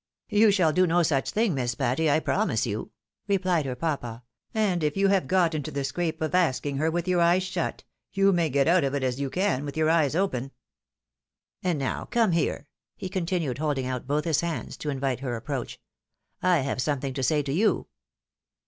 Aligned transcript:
'"You 0.29 0.49
shall 0.49 0.73
do 0.73 0.87
no 0.87 1.03
such 1.03 1.29
thing. 1.29 1.53
Miss 1.53 1.75
Patty, 1.75 2.09
I 2.09 2.19
promise 2.19 2.65
you," 2.65 2.89
replied 3.27 3.67
her 3.67 3.75
papa;" 3.75 4.23
and 4.55 4.83
if 4.83 4.97
you 4.97 5.09
have 5.09 5.27
got 5.27 5.53
into 5.53 5.69
the 5.69 5.83
scrape 5.83 6.23
of 6.23 6.33
asking 6.33 6.77
her, 6.77 6.89
with 6.89 7.07
your 7.07 7.21
eyes 7.21 7.43
shut, 7.43 7.83
you 8.11 8.33
may 8.33 8.49
get 8.49 8.67
out 8.67 8.83
of 8.83 8.95
it 8.95 9.03
as 9.03 9.19
you 9.19 9.29
can 9.29 9.63
with 9.63 9.77
your 9.77 9.91
eyes 9.91 10.15
open. 10.15 10.49
And 11.61 11.77
now 11.77 12.05
.come 12.05 12.31
here," 12.31 12.67
he 12.95 13.09
continued, 13.09 13.59
holding 13.59 13.85
out 13.85 14.07
both 14.07 14.25
his 14.25 14.41
hands 14.41 14.75
to 14.77 14.89
invite 14.89 15.19
her 15.19 15.35
approach, 15.35 15.79
"I 16.41 16.61
have 16.61 16.81
something 16.81 17.13
to 17.13 17.21
say 17.21 17.43
to 17.43 17.53
you." 17.53 17.85